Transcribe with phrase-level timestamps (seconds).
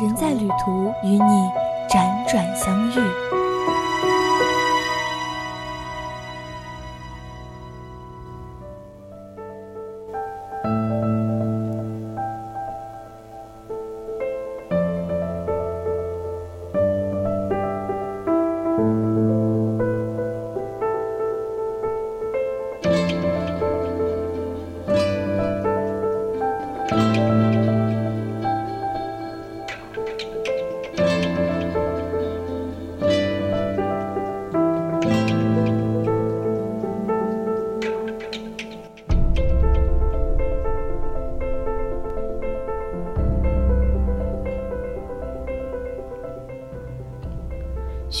[0.00, 1.50] 人在旅途，与你
[1.90, 3.39] 辗转相遇。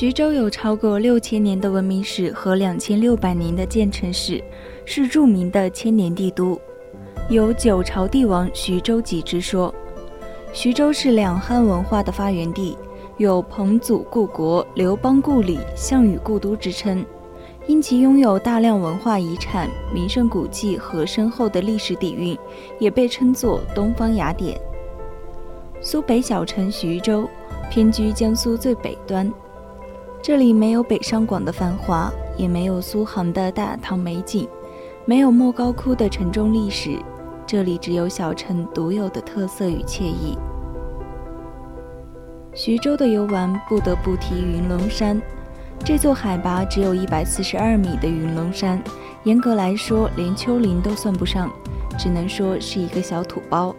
[0.00, 4.42] 徐州有超过六千年的文明史和两千六百年的建城史，
[4.86, 6.58] 是著名的千年帝都，
[7.28, 9.74] 有九朝帝王徐州记之说。
[10.54, 12.78] 徐州是两汉文化的发源地，
[13.18, 17.04] 有彭祖故国、刘邦故里、项羽故都之称。
[17.66, 22.34] 因其拥有大量文化遗产、名胜古迹和深厚的历史底蕴，
[22.78, 24.58] 也被称作东方雅典。
[25.82, 27.28] 苏北小城徐州，
[27.70, 29.30] 偏居江苏最北端。
[30.22, 34.46] 这里没有北上广的繁华，也没有苏杭的大唐美景，
[35.06, 36.98] 没有莫高窟的沉重历史，
[37.46, 40.36] 这里只有小城独有的特色与惬意。
[42.52, 45.20] 徐州的游玩不得不提云龙山，
[45.82, 48.78] 这座海拔只有一百四十二米的云龙山，
[49.24, 51.50] 严格来说连丘陵都算不上，
[51.98, 53.74] 只能说是一个小土包，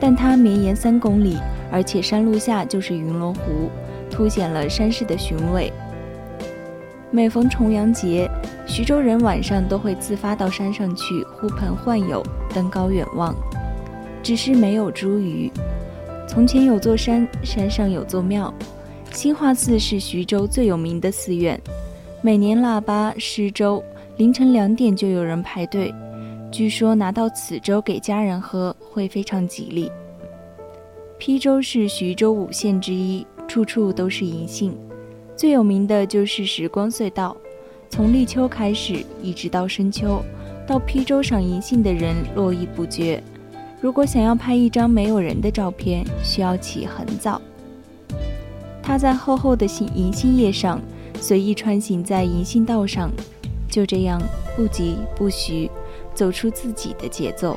[0.00, 1.38] 但它绵延三公里，
[1.70, 3.70] 而且山路下就是云龙湖。
[4.14, 5.72] 凸显了山势的雄伟。
[7.10, 8.30] 每逢重阳节，
[8.64, 12.22] 徐州人晚上都会自发到山上去呼朋唤友，
[12.54, 13.34] 登高远望。
[14.22, 15.50] 只是没有茱萸。
[16.28, 18.54] 从前有座山，山上有座庙，
[19.12, 21.60] 兴化寺是徐州最有名的寺院。
[22.22, 23.84] 每年腊八施粥，
[24.16, 25.92] 凌晨两点就有人排队。
[26.50, 29.90] 据说拿到此粥给家人喝，会非常吉利。
[31.18, 33.26] 邳州是徐州五县之一。
[33.46, 34.76] 处处都是银杏，
[35.36, 37.36] 最有名的就是时光隧道，
[37.88, 40.22] 从立秋开始，一直到深秋，
[40.66, 43.22] 到邳州赏银杏的人络绎不绝。
[43.80, 47.40] 如果想要拍一张没有人的照片，需要起很早。
[48.82, 50.80] 他在厚厚的杏银杏叶上，
[51.20, 53.10] 随意穿行在银杏道上，
[53.68, 54.20] 就这样
[54.56, 55.70] 不急不徐，
[56.14, 57.56] 走出自己的节奏。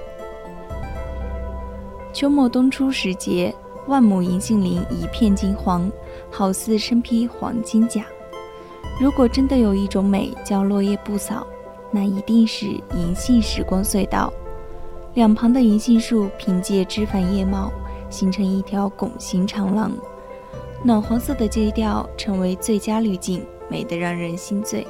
[2.13, 3.53] 秋末冬初时节。
[3.87, 5.89] 万亩银杏林一片金黄，
[6.29, 8.05] 好似身披黄金甲。
[8.99, 11.45] 如果真的有一种美叫落叶不扫，
[11.91, 12.65] 那一定是
[12.95, 14.31] 银杏时光隧道。
[15.13, 17.71] 两旁的银杏树凭借枝繁叶茂，
[18.09, 19.91] 形成一条拱形长廊，
[20.83, 24.85] 暖黄色的基调成为最佳滤镜，美得让人心醉。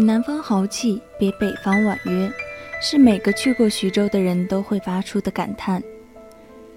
[0.00, 2.32] 比南方豪气，比北方婉约，
[2.80, 5.82] 是每个去过徐州的人都会发出的感叹。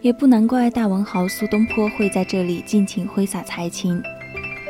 [0.02, 4.04] 也不难怪大文豪苏东坡会在这里尽情挥洒才情。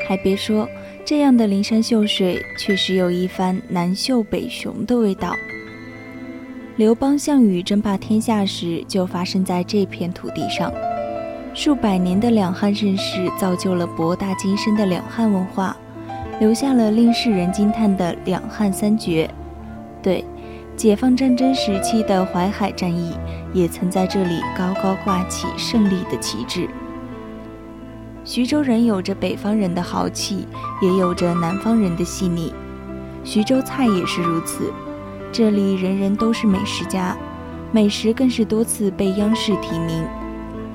[0.07, 0.69] 还别说，
[1.03, 5.35] 这样的灵山秀水确实有一番南秀北雄的味道。
[6.75, 10.71] 刘邦、项羽争霸天下时，就发生在这片土地上。
[11.55, 15.75] 数百年的两汉盛世，造就了博大精深的两汉文化，
[16.43, 19.29] 留下了令世人惊叹的两汉三绝。
[20.01, 20.25] 对，
[20.75, 23.13] 解放战争时期的淮海战役，
[23.53, 26.67] 也曾在这里高高挂起胜利的旗帜。
[28.25, 30.45] 徐州人有着北方人的豪气，
[30.81, 32.53] 也有着南方人的细腻。
[33.23, 34.69] 徐州菜也是如此，
[35.31, 37.15] 这里人人都是美食家，
[37.71, 40.05] 美食更是多次被央视提名。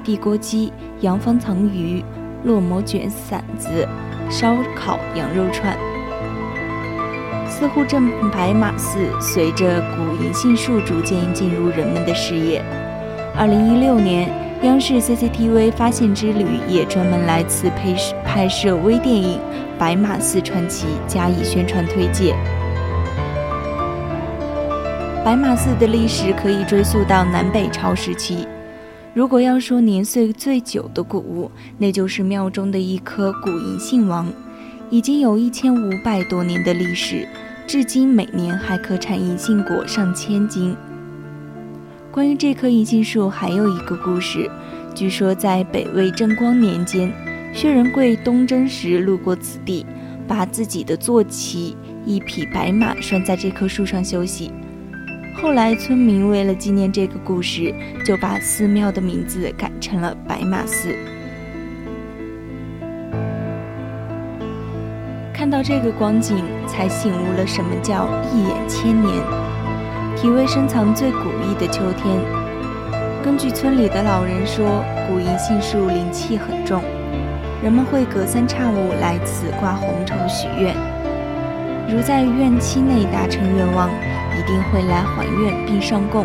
[0.03, 0.73] 地锅鸡、
[1.03, 2.03] 洋方藏鱼、
[2.47, 3.87] 烙馍卷馓子、
[4.31, 5.77] 烧烤羊肉串。
[7.49, 12.63] 似乎镇白马寺随着古银杏树逐渐进入人们的视野。
[13.35, 14.31] 二零一六年，
[14.63, 17.95] 央视 CCTV 发现之旅也专门来此拍
[18.25, 19.39] 拍摄微电影
[19.79, 22.37] 《白马寺传奇》，加以宣传推介。
[25.25, 28.47] 白马寺的历史可以追溯到南北朝时期。
[29.19, 34.32] 如果要说年岁最久的古物，那就是庙中的一棵古银杏王，
[34.91, 37.26] 已经有一千五百多年的历史，
[37.67, 40.76] 至今每年还可产银杏果上千斤。
[42.12, 44.49] 关于这棵银杏树，还有一个故事，
[44.94, 47.12] 据说在北魏正光年间，
[47.53, 49.85] 薛仁贵东征时路过此地，
[50.29, 51.76] 把自己的坐骑
[52.06, 54.53] 一匹白马拴在这棵树上休息。
[55.40, 57.73] 后来，村民为了纪念这个故事，
[58.05, 60.93] 就把寺庙的名字改成了白马寺。
[65.32, 69.14] 看到这个光景，才醒悟了什么叫一眼千年，
[70.17, 72.19] 体味深藏最古意的秋天。
[73.23, 76.82] 根据村里的老人说，古银杏树灵气很重，
[77.62, 80.75] 人们会隔三差五来此挂红绸许愿，
[81.88, 83.88] 如在院期内达成愿望。
[84.49, 86.25] 定会来还愿并上供，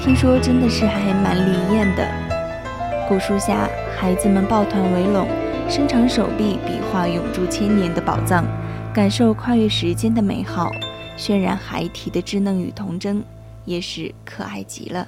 [0.00, 2.04] 听说真的是还蛮灵验的。
[3.08, 5.28] 古树下，孩子们抱团围拢，
[5.68, 8.44] 伸长手臂比划永驻千年的宝藏，
[8.92, 10.72] 感受跨越时间的美好，
[11.16, 13.22] 渲染孩提的稚嫩与童真，
[13.64, 15.06] 也是可爱极了。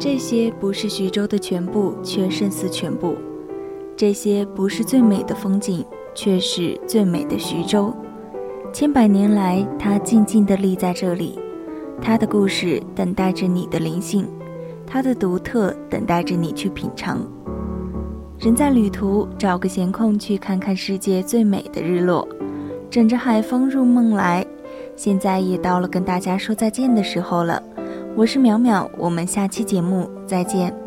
[0.00, 3.14] 这些不是徐州的全部，却胜似全部；
[3.94, 7.94] 这些不是最美的风景，却是最美的徐州。
[8.72, 11.38] 千百年来，它静静地立在这里，
[12.00, 14.26] 它的故事等待着你的灵性，
[14.86, 17.20] 它的独特等待着你去品尝。
[18.38, 22.26] 人在旅途，找个闲空去看看世界最美的日落，
[22.88, 24.46] 枕着海风入梦来。
[24.96, 27.62] 现在也到了跟大家说再见的时候了。
[28.20, 30.79] 我是淼淼，我们下期节目再见。